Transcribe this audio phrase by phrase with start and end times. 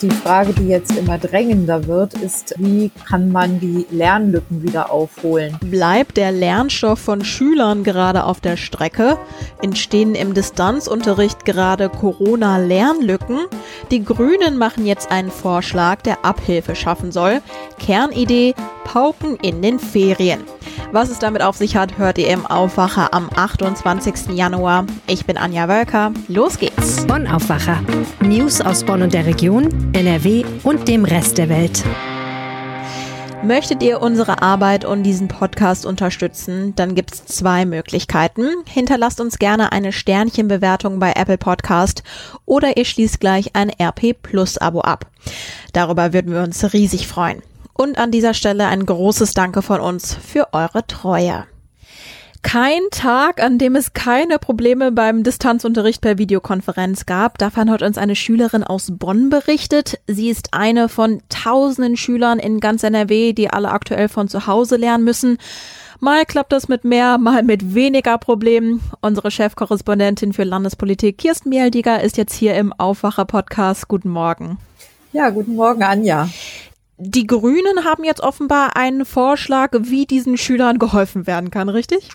[0.00, 5.56] Die Frage, die jetzt immer drängender wird, ist, wie kann man die Lernlücken wieder aufholen?
[5.60, 9.18] Bleibt der Lernstoff von Schülern gerade auf der Strecke?
[9.60, 13.46] Entstehen im Distanzunterricht gerade Corona-Lernlücken?
[13.90, 17.42] Die Grünen machen jetzt einen Vorschlag, der Abhilfe schaffen soll.
[17.80, 18.54] Kernidee,
[18.84, 20.44] Pauken in den Ferien.
[20.92, 24.34] Was es damit auf sich hat, hört ihr im Aufwacher am 28.
[24.34, 24.86] Januar.
[25.06, 26.12] Ich bin Anja Wölker.
[26.28, 27.06] Los geht's.
[27.06, 27.82] Bonn Aufwacher.
[28.20, 31.82] News aus Bonn und der Region, NRW und dem Rest der Welt.
[33.42, 38.48] Möchtet ihr unsere Arbeit und diesen Podcast unterstützen, dann gibt es zwei Möglichkeiten.
[38.66, 42.02] Hinterlasst uns gerne eine Sternchenbewertung bei Apple Podcast
[42.44, 45.06] oder ihr schließt gleich ein RP Plus Abo ab.
[45.72, 47.42] Darüber würden wir uns riesig freuen.
[47.72, 51.46] Und an dieser Stelle ein großes Danke von uns für eure Treue.
[52.42, 57.36] Kein Tag, an dem es keine Probleme beim Distanzunterricht per Videokonferenz gab.
[57.38, 60.00] Davon hat uns eine Schülerin aus Bonn berichtet.
[60.06, 64.76] Sie ist eine von tausenden Schülern in ganz NRW, die alle aktuell von zu Hause
[64.76, 65.38] lernen müssen.
[66.00, 68.80] Mal klappt das mit mehr, mal mit weniger Problemen.
[69.00, 73.88] Unsere Chefkorrespondentin für Landespolitik, Kirsten Mieldiger, ist jetzt hier im Aufwacher-Podcast.
[73.88, 74.58] Guten Morgen.
[75.12, 76.28] Ja, guten Morgen, Anja.
[76.98, 82.10] Die Grünen haben jetzt offenbar einen Vorschlag, wie diesen Schülern geholfen werden kann, richtig?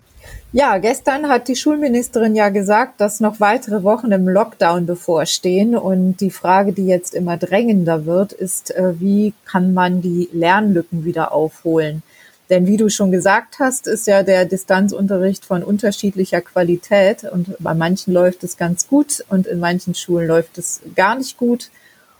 [0.52, 5.76] Ja, gestern hat die Schulministerin ja gesagt, dass noch weitere Wochen im Lockdown bevorstehen.
[5.76, 11.06] Und die Frage, die jetzt immer drängender wird, ist, äh, wie kann man die Lernlücken
[11.06, 12.04] wieder aufholen?
[12.52, 17.24] Denn wie du schon gesagt hast, ist ja der Distanzunterricht von unterschiedlicher Qualität.
[17.24, 21.38] Und bei manchen läuft es ganz gut und in manchen Schulen läuft es gar nicht
[21.38, 21.72] gut.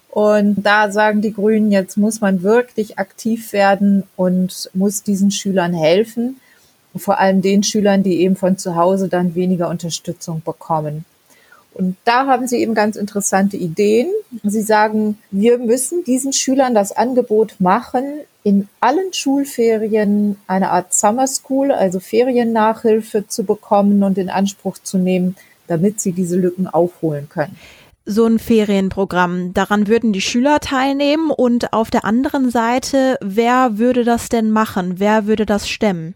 [0.10, 5.74] Und da sagen die Grünen, jetzt muss man wirklich aktiv werden und muss diesen Schülern
[5.74, 6.40] helfen.
[6.96, 11.06] Vor allem den Schülern, die eben von zu Hause dann weniger Unterstützung bekommen.
[11.74, 14.08] Und da haben sie eben ganz interessante Ideen.
[14.44, 18.04] Sie sagen, wir müssen diesen Schülern das Angebot machen,
[18.44, 24.98] in allen Schulferien eine Art Summer School, also Feriennachhilfe zu bekommen und in Anspruch zu
[24.98, 25.36] nehmen,
[25.68, 27.58] damit sie diese Lücken aufholen können
[28.06, 29.54] so ein Ferienprogramm.
[29.54, 35.00] Daran würden die Schüler teilnehmen und auf der anderen Seite, wer würde das denn machen?
[35.00, 36.14] Wer würde das stemmen?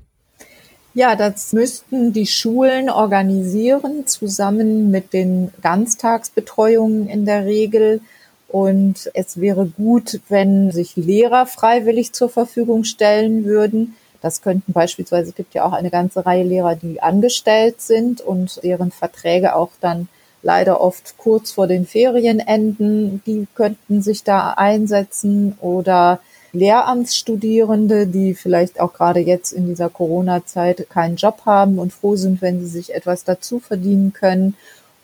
[0.97, 8.01] Ja, das müssten die Schulen organisieren, zusammen mit den Ganztagsbetreuungen in der Regel.
[8.47, 13.95] Und es wäre gut, wenn sich Lehrer freiwillig zur Verfügung stellen würden.
[14.23, 18.63] Das könnten beispielsweise, es gibt ja auch eine ganze Reihe Lehrer, die angestellt sind und
[18.63, 20.07] deren Verträge auch dann
[20.41, 23.21] leider oft kurz vor den Ferienenden.
[23.27, 26.21] Die könnten sich da einsetzen oder
[26.57, 32.41] Lehramtsstudierende, die vielleicht auch gerade jetzt in dieser Corona-Zeit keinen Job haben und froh sind,
[32.41, 34.55] wenn sie sich etwas dazu verdienen können.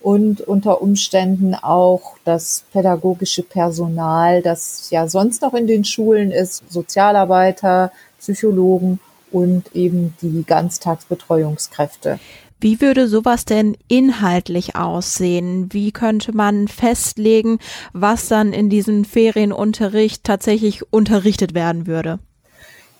[0.01, 6.63] Und unter Umständen auch das pädagogische Personal, das ja sonst noch in den Schulen ist,
[6.69, 8.99] Sozialarbeiter, Psychologen
[9.31, 12.19] und eben die Ganztagsbetreuungskräfte.
[12.63, 15.67] Wie würde sowas denn inhaltlich aussehen?
[15.73, 17.59] Wie könnte man festlegen,
[17.91, 22.19] was dann in diesem Ferienunterricht tatsächlich unterrichtet werden würde?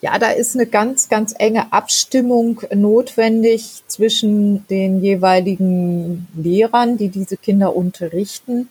[0.01, 7.38] Ja, da ist eine ganz, ganz enge Abstimmung notwendig zwischen den jeweiligen Lehrern, die diese
[7.38, 8.68] Kinder unterrichten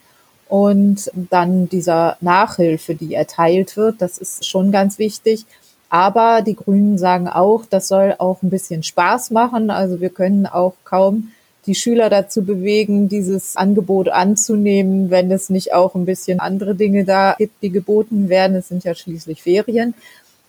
[0.46, 4.02] und dann dieser Nachhilfe, die erteilt wird.
[4.02, 5.46] Das ist schon ganz wichtig.
[5.92, 9.68] Aber die Grünen sagen auch, das soll auch ein bisschen Spaß machen.
[9.68, 11.32] Also wir können auch kaum
[11.66, 17.04] die Schüler dazu bewegen, dieses Angebot anzunehmen, wenn es nicht auch ein bisschen andere Dinge
[17.04, 18.56] da gibt, die geboten werden.
[18.56, 19.92] Es sind ja schließlich Ferien.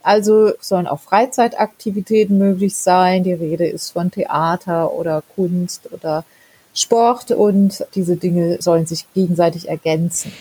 [0.01, 3.25] Also sollen auch Freizeitaktivitäten möglich sein.
[3.25, 6.24] Die Rede ist von Theater oder Kunst oder
[6.74, 10.31] Sport und diese Dinge sollen sich gegenseitig ergänzen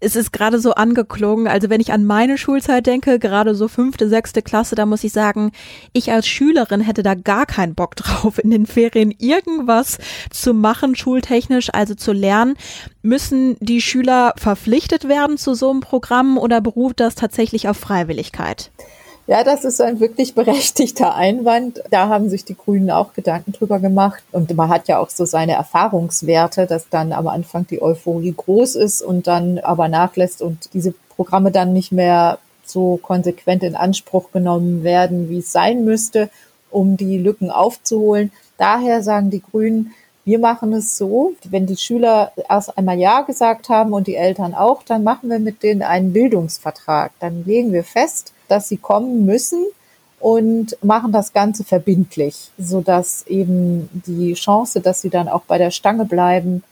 [0.00, 1.48] es ist gerade so angeklungen.
[1.48, 5.12] Also wenn ich an meine Schulzeit denke, gerade so fünfte, sechste Klasse, da muss ich
[5.12, 5.52] sagen,
[5.92, 9.98] ich als Schülerin hätte da gar keinen Bock drauf, in den Ferien irgendwas
[10.30, 12.54] zu machen, schultechnisch, also zu lernen.
[13.02, 18.70] Müssen die Schüler verpflichtet werden zu so einem Programm oder beruht das tatsächlich auf Freiwilligkeit?
[19.28, 21.82] Ja, das ist ein wirklich berechtigter Einwand.
[21.90, 24.22] Da haben sich die Grünen auch Gedanken drüber gemacht.
[24.32, 28.76] Und man hat ja auch so seine Erfahrungswerte, dass dann am Anfang die Euphorie groß
[28.76, 34.32] ist und dann aber nachlässt und diese Programme dann nicht mehr so konsequent in Anspruch
[34.32, 36.30] genommen werden, wie es sein müsste,
[36.70, 38.32] um die Lücken aufzuholen.
[38.56, 39.92] Daher sagen die Grünen,
[40.24, 44.54] wir machen es so, wenn die Schüler erst einmal Ja gesagt haben und die Eltern
[44.54, 47.12] auch, dann machen wir mit denen einen Bildungsvertrag.
[47.20, 49.64] Dann legen wir fest, dass sie kommen müssen
[50.20, 55.70] und machen das Ganze verbindlich, sodass eben die Chance, dass sie dann auch bei der
[55.70, 56.64] Stange bleiben,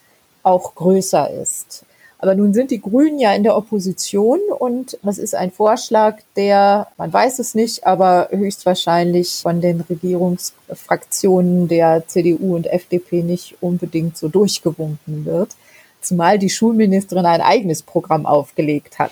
[0.42, 1.84] auch größer ist.
[2.18, 6.88] Aber nun sind die Grünen ja in der Opposition und das ist ein Vorschlag, der,
[6.96, 14.16] man weiß es nicht, aber höchstwahrscheinlich von den Regierungsfraktionen der CDU und FDP nicht unbedingt
[14.16, 15.50] so durchgewunken wird
[16.06, 19.10] zumal die Schulministerin ein eigenes Programm aufgelegt hat.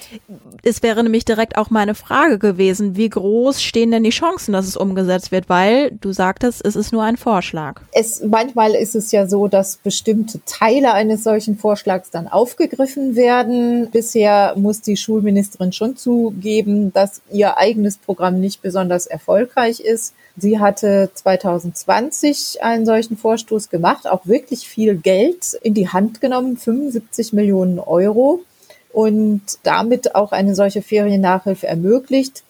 [0.62, 4.66] Es wäre nämlich direkt auch meine Frage gewesen, wie groß stehen denn die Chancen, dass
[4.66, 7.80] es umgesetzt wird, weil du sagtest, es ist nur ein Vorschlag.
[7.92, 13.88] Es, manchmal ist es ja so, dass bestimmte Teile eines solchen Vorschlags dann aufgegriffen werden.
[13.90, 20.14] Bisher muss die Schulministerin schon zugeben, dass ihr eigenes Programm nicht besonders erfolgreich ist.
[20.36, 26.56] Sie hatte 2020 einen solchen Vorstoß gemacht, auch wirklich viel Geld in die Hand genommen,
[26.56, 28.40] 75 Millionen Euro
[28.92, 32.42] und damit auch eine solche Feriennachhilfe ermöglicht.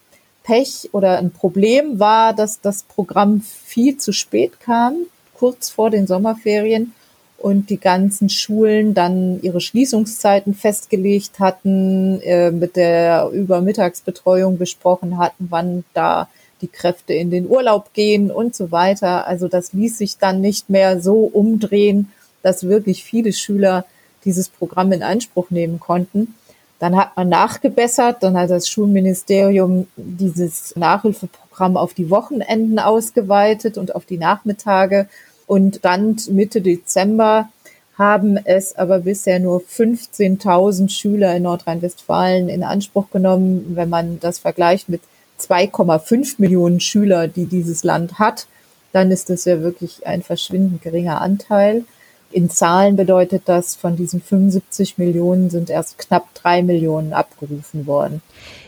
[0.43, 4.95] Pech oder ein Problem war, dass das Programm viel zu spät kam,
[5.33, 6.93] kurz vor den Sommerferien
[7.37, 15.47] und die ganzen Schulen dann ihre Schließungszeiten festgelegt hatten, äh, mit der Übermittagsbetreuung besprochen hatten,
[15.49, 16.29] wann da
[16.61, 19.27] die Kräfte in den Urlaub gehen und so weiter.
[19.27, 22.11] Also das ließ sich dann nicht mehr so umdrehen,
[22.41, 23.85] dass wirklich viele Schüler
[24.23, 26.35] dieses Programm in Anspruch nehmen konnten.
[26.79, 33.95] Dann hat man nachgebessert, dann hat das Schulministerium dieses Nachhilfeprogramm auf die Wochenenden ausgeweitet und
[33.95, 35.07] auf die Nachmittage.
[35.47, 37.49] Und dann Mitte Dezember
[37.97, 43.71] haben es aber bisher nur 15.000 Schüler in Nordrhein-Westfalen in Anspruch genommen.
[43.75, 45.01] Wenn man das vergleicht mit
[45.39, 48.47] 2,5 Millionen Schüler, die dieses Land hat,
[48.91, 51.83] dann ist das ja wirklich ein verschwindend geringer Anteil.
[52.31, 58.21] In Zahlen bedeutet das, von diesen 75 Millionen sind erst knapp drei Millionen abgerufen worden.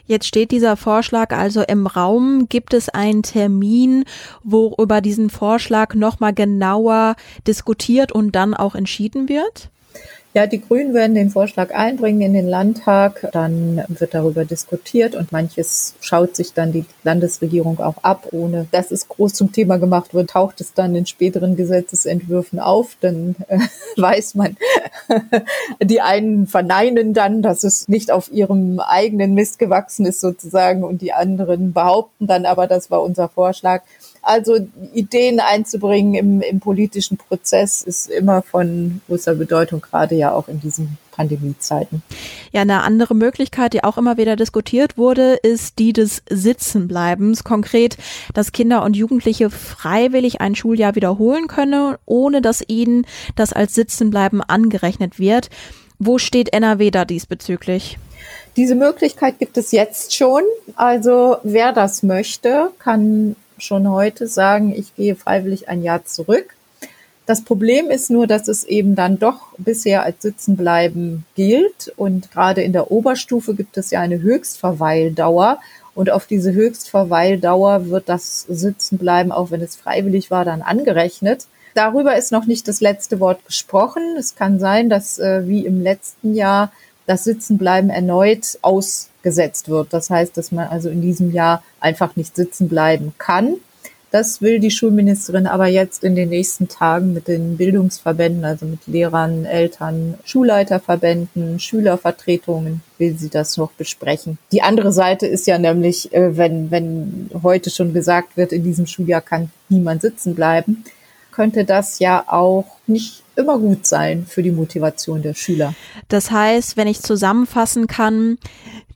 [0.05, 2.47] Jetzt steht dieser Vorschlag also im Raum.
[2.47, 4.05] Gibt es einen Termin,
[4.43, 7.15] wo über diesen Vorschlag nochmal genauer
[7.45, 9.69] diskutiert und dann auch entschieden wird?
[10.37, 13.27] Ja, die Grünen werden den Vorschlag einbringen in den Landtag.
[13.31, 18.91] Dann wird darüber diskutiert und manches schaut sich dann die Landesregierung auch ab, ohne dass
[18.91, 20.29] es groß zum Thema gemacht wird.
[20.29, 23.57] Taucht es dann in späteren Gesetzesentwürfen auf, dann äh,
[23.99, 24.57] weiß man,
[25.81, 31.01] die einen verneinen dann, dass es nicht auf ihrem eigenen Mist gewachsen ist sozusagen und
[31.01, 33.81] die anderen behaupten dann aber, das war unser Vorschlag.
[34.21, 34.57] Also
[34.93, 40.59] Ideen einzubringen im, im politischen Prozess ist immer von großer Bedeutung, gerade ja auch in
[40.59, 42.03] diesen Pandemiezeiten.
[42.51, 47.43] Ja, eine andere Möglichkeit, die auch immer wieder diskutiert wurde, ist die des Sitzenbleibens.
[47.43, 47.97] Konkret,
[48.33, 54.41] dass Kinder und Jugendliche freiwillig ein Schuljahr wiederholen können, ohne dass ihnen das als Sitzenbleiben
[54.41, 55.49] angerechnet wird.
[55.99, 57.97] Wo steht NRW da diesbezüglich?
[58.55, 60.41] Diese Möglichkeit gibt es jetzt schon.
[60.75, 66.56] Also wer das möchte, kann schon heute sagen, ich gehe freiwillig ein Jahr zurück.
[67.27, 71.93] Das Problem ist nur, dass es eben dann doch bisher als Sitzenbleiben gilt.
[71.97, 75.59] Und gerade in der Oberstufe gibt es ja eine Höchstverweildauer.
[75.93, 81.47] Und auf diese Höchstverweildauer wird das Sitzenbleiben, auch wenn es freiwillig war, dann angerechnet.
[81.73, 84.15] Darüber ist noch nicht das letzte Wort gesprochen.
[84.17, 86.71] Es kann sein, dass äh, wie im letzten Jahr
[87.07, 89.91] das Sitzenbleiben erneut ausgesetzt wird.
[89.91, 93.57] Das heißt, dass man also in diesem Jahr einfach nicht sitzen bleiben kann.
[94.11, 98.79] Das will die Schulministerin aber jetzt in den nächsten Tagen mit den Bildungsverbänden, also mit
[98.87, 104.37] Lehrern, Eltern, Schulleiterverbänden, Schülervertretungen, will sie das noch besprechen.
[104.51, 108.87] Die andere Seite ist ja nämlich, äh, wenn, wenn heute schon gesagt wird, in diesem
[108.87, 110.85] Schuljahr kann niemand sitzen bleiben,
[111.31, 115.75] könnte das ja auch nicht immer gut sein für die Motivation der Schüler.
[116.07, 118.39] Das heißt, wenn ich zusammenfassen kann,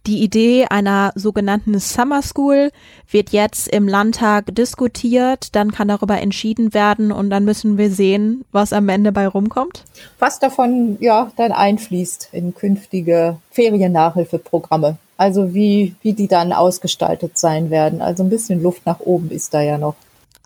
[0.07, 2.71] die Idee einer sogenannten Summer School
[3.09, 8.43] wird jetzt im Landtag diskutiert, dann kann darüber entschieden werden und dann müssen wir sehen,
[8.51, 9.83] was am Ende bei rumkommt.
[10.17, 14.97] Was davon ja dann einfließt in künftige Feriennachhilfeprogramme.
[15.17, 18.01] Also wie, wie die dann ausgestaltet sein werden.
[18.01, 19.95] Also ein bisschen Luft nach oben ist da ja noch.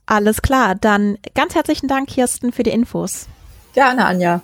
[0.05, 3.27] Alles klar, dann ganz herzlichen Dank, Kirsten, für die Infos.
[3.73, 4.41] Gerne, Anja.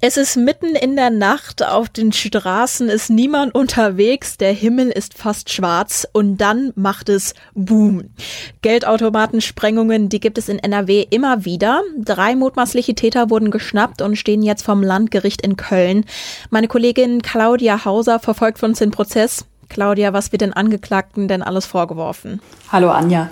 [0.00, 5.18] Es ist mitten in der Nacht, auf den Straßen ist niemand unterwegs, der Himmel ist
[5.18, 8.04] fast schwarz und dann macht es Boom.
[8.62, 11.82] Geldautomatensprengungen, die gibt es in NRW immer wieder.
[11.98, 16.04] Drei mutmaßliche Täter wurden geschnappt und stehen jetzt vom Landgericht in Köln.
[16.50, 19.46] Meine Kollegin Claudia Hauser verfolgt von uns den Prozess.
[19.68, 22.40] Claudia, was wird den Angeklagten denn alles vorgeworfen?
[22.70, 23.30] Hallo Anja.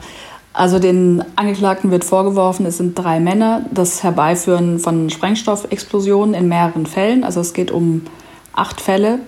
[0.56, 6.86] Also den Angeklagten wird vorgeworfen, es sind drei Männer, das Herbeiführen von Sprengstoffexplosionen in mehreren
[6.86, 7.24] Fällen.
[7.24, 8.06] Also es geht um
[8.54, 9.18] acht Fälle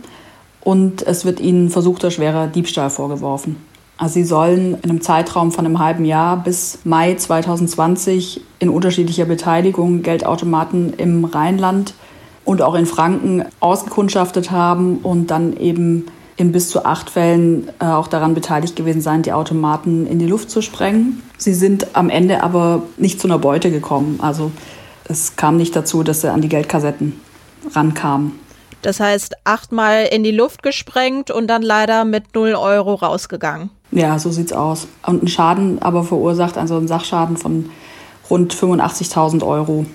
[0.62, 3.56] und es wird ihnen versuchter schwerer Diebstahl vorgeworfen.
[3.98, 9.26] Also sie sollen in einem Zeitraum von einem halben Jahr bis Mai 2020 in unterschiedlicher
[9.26, 11.92] Beteiligung Geldautomaten im Rheinland
[12.46, 16.06] und auch in Franken ausgekundschaftet haben und dann eben
[16.38, 20.26] in bis zu acht Fällen äh, auch daran beteiligt gewesen sein, die Automaten in die
[20.26, 21.22] Luft zu sprengen.
[21.36, 24.20] Sie sind am Ende aber nicht zu einer Beute gekommen.
[24.22, 24.52] Also
[25.04, 27.20] es kam nicht dazu, dass sie an die Geldkassetten
[27.74, 28.38] rankamen.
[28.82, 33.70] Das heißt, achtmal in die Luft gesprengt und dann leider mit 0 Euro rausgegangen.
[33.90, 34.86] Ja, so sieht's aus.
[35.04, 37.70] Und ein Schaden aber verursacht, also ein Sachschaden von
[38.30, 39.86] rund 85.000 Euro.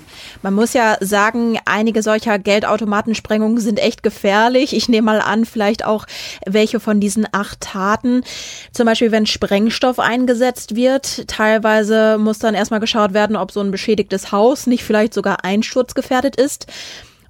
[0.44, 4.76] Man muss ja sagen, einige solcher Geldautomatensprengungen sind echt gefährlich.
[4.76, 6.04] Ich nehme mal an, vielleicht auch
[6.44, 8.22] welche von diesen acht Taten.
[8.70, 11.28] Zum Beispiel, wenn Sprengstoff eingesetzt wird.
[11.28, 16.36] Teilweise muss dann erstmal geschaut werden, ob so ein beschädigtes Haus nicht vielleicht sogar einsturzgefährdet
[16.36, 16.66] ist.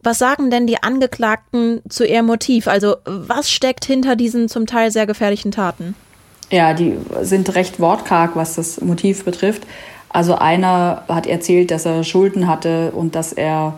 [0.02, 2.66] Was sagen denn die Angeklagten zu ihrem Motiv?
[2.66, 5.94] Also was steckt hinter diesen zum Teil sehr gefährlichen Taten?
[6.50, 9.62] Ja, die sind recht wortkarg, was das Motiv betrifft.
[10.14, 13.74] Also einer hat erzählt, dass er Schulden hatte und dass er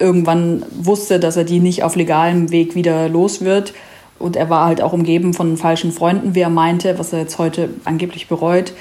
[0.00, 3.74] irgendwann wusste, dass er die nicht auf legalem Weg wieder los wird.
[4.18, 7.38] Und er war halt auch umgeben von falschen Freunden, wie er meinte, was er jetzt
[7.38, 8.72] heute angeblich bereut.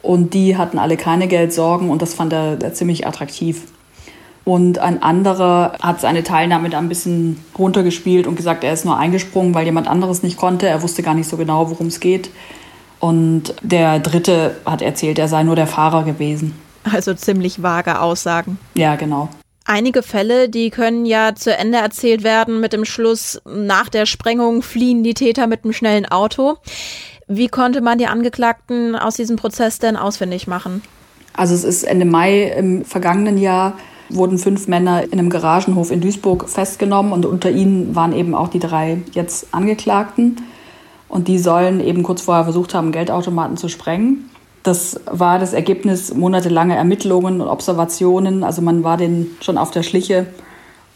[0.00, 3.62] Und die hatten alle keine Geldsorgen und das fand er ziemlich attraktiv.
[4.44, 8.96] Und ein anderer hat seine Teilnahme da ein bisschen runtergespielt und gesagt, er ist nur
[8.96, 10.68] eingesprungen, weil jemand anderes nicht konnte.
[10.68, 12.30] Er wusste gar nicht so genau, worum es geht.
[13.00, 16.54] Und der dritte hat erzählt, er sei nur der Fahrer gewesen.
[16.90, 18.58] Also ziemlich vage Aussagen.
[18.74, 19.28] Ja, genau.
[19.66, 24.60] Einige Fälle, die können ja zu Ende erzählt werden mit dem Schluss, nach der Sprengung
[24.60, 26.56] fliehen die Täter mit einem schnellen Auto.
[27.26, 30.82] Wie konnte man die Angeklagten aus diesem Prozess denn ausfindig machen?
[31.32, 33.78] Also es ist Ende Mai im vergangenen Jahr
[34.10, 38.48] wurden fünf Männer in einem Garagenhof in Duisburg festgenommen und unter ihnen waren eben auch
[38.48, 40.36] die drei jetzt Angeklagten.
[41.08, 44.30] Und die sollen eben kurz vorher versucht haben, Geldautomaten zu sprengen.
[44.62, 48.42] Das war das Ergebnis monatelanger Ermittlungen und Observationen.
[48.42, 50.26] Also man war denen schon auf der Schliche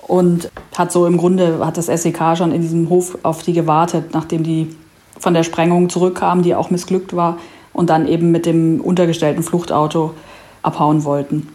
[0.07, 4.15] und hat so im Grunde, hat das SEK schon in diesem Hof auf die gewartet,
[4.15, 4.75] nachdem die
[5.21, 7.39] von der Sprengung zurückkamen, die auch missglückt war,
[7.73, 10.15] und dann eben mit dem untergestellten Fluchtauto
[10.63, 11.49] abhauen wollten.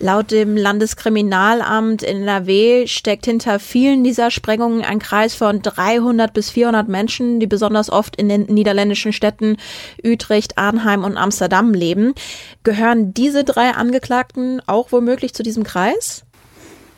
[0.00, 6.50] Laut dem Landeskriminalamt in NRW steckt hinter vielen dieser Sprengungen ein Kreis von 300 bis
[6.50, 9.56] 400 Menschen, die besonders oft in den niederländischen Städten
[10.04, 12.14] Utrecht, Arnheim und Amsterdam leben.
[12.64, 16.24] Gehören diese drei Angeklagten auch womöglich zu diesem Kreis?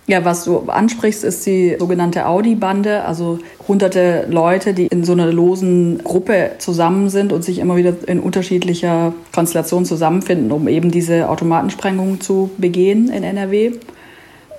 [0.09, 5.33] Ja, was du ansprichst, ist die sogenannte Audi-Bande, also hunderte Leute, die in so einer
[5.33, 11.29] losen Gruppe zusammen sind und sich immer wieder in unterschiedlicher Konstellation zusammenfinden, um eben diese
[11.29, 13.73] Automatensprengungen zu begehen in NRW.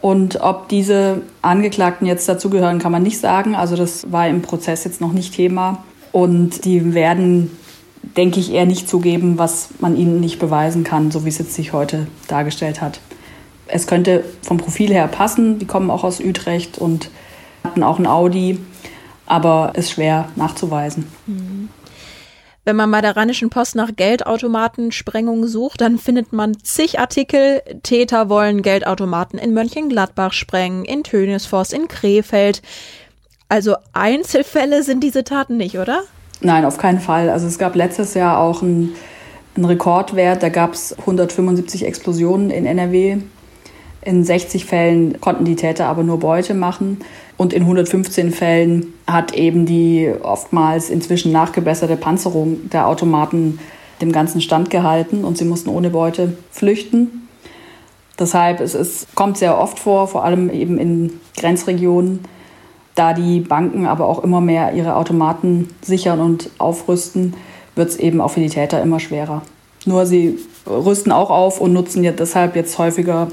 [0.01, 3.55] Und ob diese Angeklagten jetzt dazugehören, kann man nicht sagen.
[3.55, 5.81] Also das war im Prozess jetzt noch nicht Thema.
[6.11, 7.51] Und die werden,
[8.17, 11.53] denke ich, eher nicht zugeben, was man ihnen nicht beweisen kann, so wie es jetzt
[11.53, 12.99] sich heute dargestellt hat
[13.67, 15.59] es könnte vom Profil her passen.
[15.59, 17.09] Die kommen auch aus Utrecht und
[17.63, 18.59] hatten auch ein Audi,
[19.25, 21.07] aber ist schwer nachzuweisen.
[22.65, 27.61] Wenn man bei der Rheinischen Post nach Geldautomatensprengungen sucht, dann findet man zig Artikel.
[27.83, 32.61] Täter wollen Geldautomaten in Mönchengladbach sprengen, in Tönisforst, in Krefeld.
[33.47, 36.01] Also Einzelfälle sind diese Taten nicht, oder?
[36.41, 37.29] Nein, auf keinen Fall.
[37.29, 38.95] Also es gab letztes Jahr auch einen,
[39.55, 40.43] einen Rekordwert.
[40.43, 43.19] Da gab es 175 Explosionen in NRW.
[44.07, 46.99] In 60 Fällen konnten die Täter aber nur Beute machen.
[47.35, 53.59] Und in 115 Fällen hat eben die oftmals inzwischen nachgebesserte Panzerung der Automaten
[53.99, 57.27] dem Ganzen Stand gehalten und sie mussten ohne Beute flüchten.
[58.17, 62.21] Deshalb es ist, kommt sehr oft vor, vor allem eben in Grenzregionen,
[62.95, 67.33] da die Banken aber auch immer mehr ihre Automaten sichern und aufrüsten,
[67.75, 69.41] wird es eben auch für die Täter immer schwerer.
[69.85, 73.27] Nur sie rüsten auch auf und nutzen ja deshalb jetzt häufiger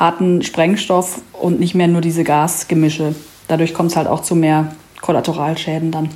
[0.00, 3.14] harten Sprengstoff und nicht mehr nur diese Gasgemische.
[3.46, 6.08] Dadurch kommt es halt auch zu mehr Kollateralschäden dann.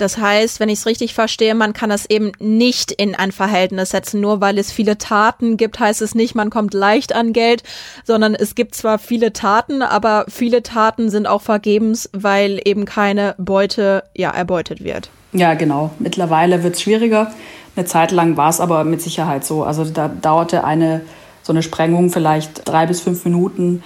[0.00, 3.90] Das heißt, wenn ich es richtig verstehe, man kann das eben nicht in ein Verhältnis
[3.90, 4.22] setzen.
[4.22, 7.62] Nur weil es viele Taten gibt, heißt es nicht, man kommt leicht an Geld,
[8.04, 13.34] sondern es gibt zwar viele Taten, aber viele Taten sind auch vergebens, weil eben keine
[13.36, 15.10] Beute ja erbeutet wird.
[15.32, 15.90] Ja, genau.
[15.98, 17.30] Mittlerweile wird es schwieriger.
[17.76, 19.64] Eine Zeit lang war es aber mit Sicherheit so.
[19.64, 21.02] Also da dauerte eine
[21.42, 23.82] so eine Sprengung vielleicht drei bis fünf Minuten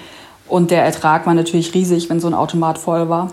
[0.49, 3.33] und der Ertrag war natürlich riesig, wenn so ein Automat voll war.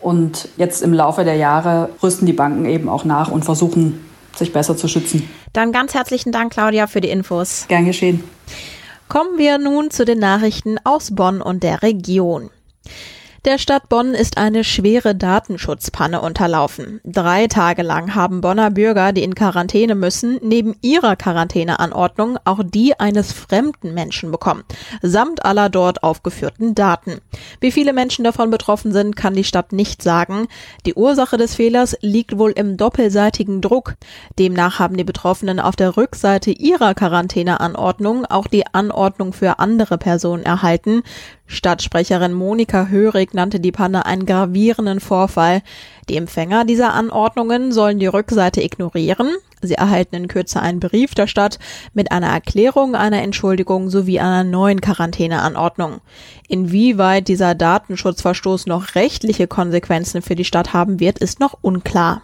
[0.00, 4.04] Und jetzt im Laufe der Jahre rüsten die Banken eben auch nach und versuchen,
[4.36, 5.28] sich besser zu schützen.
[5.52, 7.64] Dann ganz herzlichen Dank, Claudia, für die Infos.
[7.68, 8.22] Gern geschehen.
[9.08, 12.50] Kommen wir nun zu den Nachrichten aus Bonn und der Region.
[13.44, 17.00] Der Stadt Bonn ist eine schwere Datenschutzpanne unterlaufen.
[17.04, 22.98] Drei Tage lang haben Bonner Bürger, die in Quarantäne müssen, neben ihrer Quarantäneanordnung auch die
[22.98, 24.64] eines fremden Menschen bekommen,
[25.02, 27.20] samt aller dort aufgeführten Daten.
[27.60, 30.48] Wie viele Menschen davon betroffen sind, kann die Stadt nicht sagen.
[30.84, 33.94] Die Ursache des Fehlers liegt wohl im doppelseitigen Druck.
[34.40, 40.42] Demnach haben die Betroffenen auf der Rückseite ihrer Quarantäneanordnung auch die Anordnung für andere Personen
[40.42, 41.04] erhalten.
[41.48, 45.62] Stadtsprecherin Monika Hörig nannte die Panne einen gravierenden Vorfall.
[46.08, 49.34] Die Empfänger dieser Anordnungen sollen die Rückseite ignorieren.
[49.62, 51.58] Sie erhalten in Kürze einen Brief der Stadt
[51.94, 56.00] mit einer Erklärung, einer Entschuldigung sowie einer neuen Quarantäneanordnung.
[56.48, 62.22] Inwieweit dieser Datenschutzverstoß noch rechtliche Konsequenzen für die Stadt haben wird, ist noch unklar.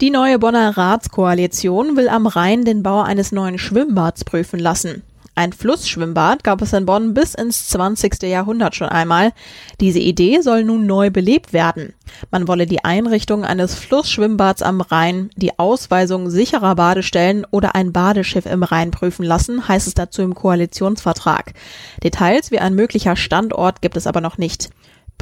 [0.00, 5.02] Die neue Bonner Ratskoalition will am Rhein den Bau eines neuen Schwimmbads prüfen lassen.
[5.34, 8.22] Ein Flussschwimmbad gab es in Bonn bis ins 20.
[8.24, 9.32] Jahrhundert schon einmal.
[9.80, 11.94] Diese Idee soll nun neu belebt werden.
[12.30, 18.44] Man wolle die Einrichtung eines Flussschwimmbads am Rhein, die Ausweisung sicherer Badestellen oder ein Badeschiff
[18.44, 21.54] im Rhein prüfen lassen, heißt es dazu im Koalitionsvertrag.
[22.04, 24.68] Details wie ein möglicher Standort gibt es aber noch nicht.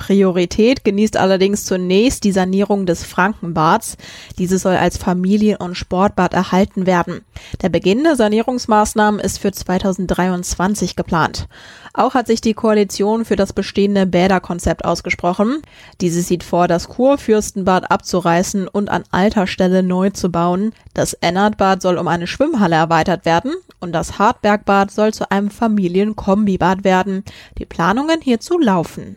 [0.01, 3.99] Priorität genießt allerdings zunächst die Sanierung des Frankenbads.
[4.39, 7.21] Dieses soll als Familien- und Sportbad erhalten werden.
[7.61, 11.49] Der Beginn der Sanierungsmaßnahmen ist für 2023 geplant.
[11.93, 15.61] Auch hat sich die Koalition für das bestehende Bäderkonzept ausgesprochen.
[16.01, 20.73] Dieses sieht vor, das Kurfürstenbad abzureißen und an alter Stelle neu zu bauen.
[20.95, 26.85] Das Ennertbad soll um eine Schwimmhalle erweitert werden und das Hartbergbad soll zu einem Familienkombibad
[26.85, 27.23] werden.
[27.59, 29.17] Die Planungen hierzu laufen.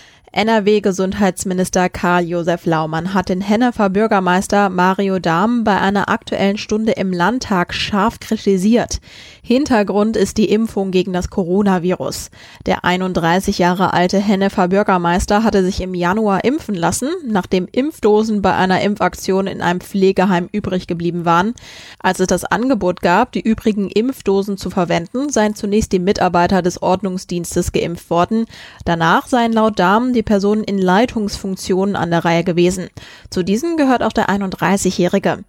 [0.33, 7.73] NRW-Gesundheitsminister Karl-Josef Laumann hat den Hennefer Bürgermeister Mario Dahm bei einer aktuellen Stunde im Landtag
[7.73, 9.01] scharf kritisiert.
[9.43, 12.29] Hintergrund ist die Impfung gegen das Coronavirus.
[12.65, 18.55] Der 31 Jahre alte Hennefer Bürgermeister hatte sich im Januar impfen lassen, nachdem Impfdosen bei
[18.55, 21.55] einer Impfaktion in einem Pflegeheim übrig geblieben waren.
[21.99, 26.81] Als es das Angebot gab, die übrigen Impfdosen zu verwenden, seien zunächst die Mitarbeiter des
[26.81, 28.45] Ordnungsdienstes geimpft worden.
[28.85, 32.89] Danach seien laut Dahm die die Personen in Leitungsfunktionen an der Reihe gewesen.
[33.31, 35.43] Zu diesen gehört auch der 31-Jährige.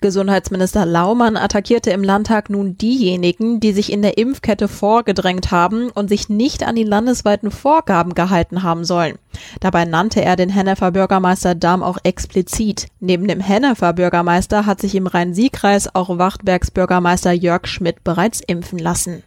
[0.00, 6.08] Gesundheitsminister Laumann attackierte im Landtag nun diejenigen, die sich in der Impfkette vorgedrängt haben und
[6.08, 9.18] sich nicht an die landesweiten Vorgaben gehalten haben sollen.
[9.60, 12.88] Dabei nannte er den Hennefer Bürgermeister Dahm auch explizit.
[12.98, 18.80] Neben dem Hennefer Bürgermeister hat sich im Rhein-Sieg-Kreis auch Wachtbergs Bürgermeister Jörg Schmidt bereits impfen
[18.80, 19.22] lassen.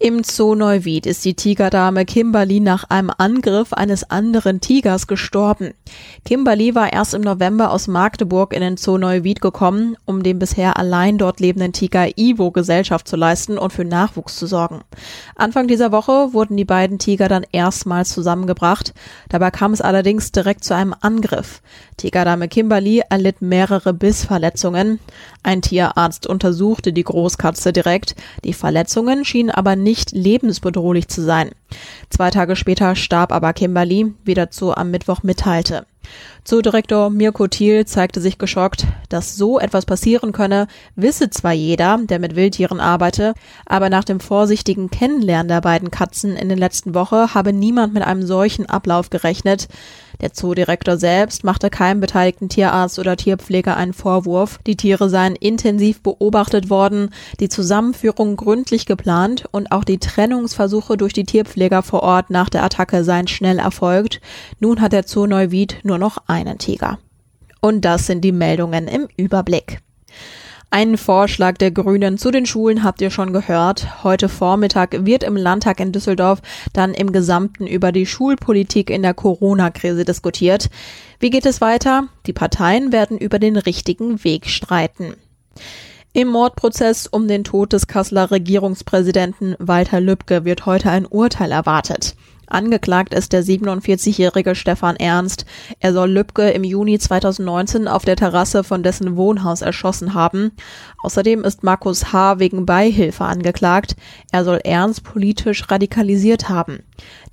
[0.00, 5.74] Im Zoo Neuwied ist die Tigerdame Kimberly nach einem Angriff eines anderen Tigers gestorben.
[6.24, 10.76] Kimberly war erst im November aus Magdeburg in den Zoo Neuwied gekommen, um dem bisher
[10.76, 14.82] allein dort lebenden Tiger Ivo Gesellschaft zu leisten und für Nachwuchs zu sorgen.
[15.34, 18.94] Anfang dieser Woche wurden die beiden Tiger dann erstmals zusammengebracht.
[19.30, 21.60] Dabei kam es allerdings direkt zu einem Angriff.
[21.96, 25.00] Tigerdame Kimberly erlitt mehrere Bissverletzungen.
[25.42, 28.14] Ein Tierarzt untersuchte die Großkatze direkt.
[28.44, 31.52] Die Verletzungen schienen aber nicht nicht lebensbedrohlich zu sein.
[32.10, 35.86] Zwei Tage später starb aber Kimberly, wie dazu am Mittwoch mitteilte.
[36.48, 42.18] Zoodirektor Mirko Thiel zeigte sich geschockt, dass so etwas passieren könne, wisse zwar jeder, der
[42.18, 43.34] mit Wildtieren arbeite,
[43.66, 48.02] aber nach dem vorsichtigen Kennenlernen der beiden Katzen in den letzten Woche habe niemand mit
[48.02, 49.68] einem solchen Ablauf gerechnet.
[50.20, 54.58] Der Zoodirektor selbst machte keinem beteiligten Tierarzt oder Tierpfleger einen Vorwurf.
[54.66, 61.12] Die Tiere seien intensiv beobachtet worden, die Zusammenführung gründlich geplant und auch die Trennungsversuche durch
[61.12, 64.20] die Tierpfleger vor Ort nach der Attacke seien schnell erfolgt.
[64.58, 66.98] Nun hat der Zoo Neuwied nur noch einen Tiger.
[67.60, 69.80] Und das sind die Meldungen im Überblick.
[70.70, 74.04] Einen Vorschlag der Grünen zu den Schulen habt ihr schon gehört.
[74.04, 76.42] Heute Vormittag wird im Landtag in Düsseldorf
[76.74, 80.68] dann im Gesamten über die Schulpolitik in der Corona-Krise diskutiert.
[81.20, 82.08] Wie geht es weiter?
[82.26, 85.14] Die Parteien werden über den richtigen Weg streiten.
[86.12, 92.14] Im Mordprozess um den Tod des Kasseler Regierungspräsidenten Walter Lübcke wird heute ein Urteil erwartet.
[92.48, 95.44] Angeklagt ist der 47-jährige Stefan Ernst.
[95.80, 100.52] Er soll Lübcke im Juni 2019 auf der Terrasse von dessen Wohnhaus erschossen haben.
[101.02, 102.38] Außerdem ist Markus H.
[102.38, 103.96] wegen Beihilfe angeklagt.
[104.32, 106.80] Er soll Ernst politisch radikalisiert haben.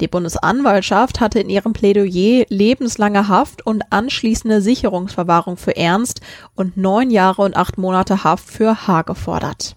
[0.01, 6.21] Die Bundesanwaltschaft hatte in ihrem Plädoyer lebenslange Haft und anschließende Sicherungsverwahrung für Ernst
[6.55, 9.03] und neun Jahre und acht Monate Haft für H.
[9.03, 9.75] gefordert.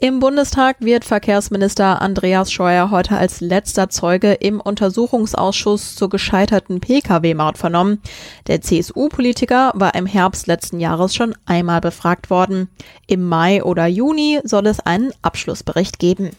[0.00, 7.56] Im Bundestag wird Verkehrsminister Andreas Scheuer heute als letzter Zeuge im Untersuchungsausschuss zur gescheiterten Pkw-Maut
[7.56, 8.02] vernommen.
[8.48, 12.68] Der CSU-Politiker war im Herbst letzten Jahres schon einmal befragt worden.
[13.06, 16.30] Im Mai oder Juni soll es einen Abschlussbericht geben.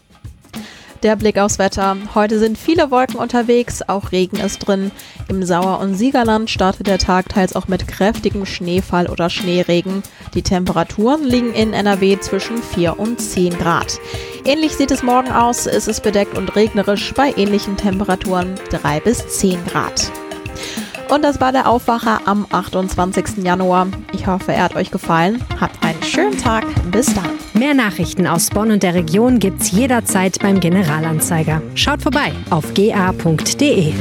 [1.02, 1.96] Der Blick aufs Wetter.
[2.14, 4.90] Heute sind viele Wolken unterwegs, auch Regen ist drin.
[5.28, 10.02] Im Sauer- und Siegerland startet der Tag teils auch mit kräftigem Schneefall oder Schneeregen.
[10.34, 14.00] Die Temperaturen liegen in NRW zwischen 4 und 10 Grad.
[14.44, 15.66] Ähnlich sieht es morgen aus.
[15.66, 20.10] Es ist bedeckt und regnerisch bei ähnlichen Temperaturen 3 bis 10 Grad.
[21.08, 23.44] Und das war der Aufwacher am 28.
[23.44, 23.86] Januar.
[24.12, 25.44] Ich hoffe, er hat euch gefallen.
[25.60, 26.64] Habt einen schönen Tag.
[26.90, 27.30] Bis dann.
[27.54, 31.62] Mehr Nachrichten aus Bonn und der Region gibt's jederzeit beim Generalanzeiger.
[31.74, 33.92] Schaut vorbei auf ga.de.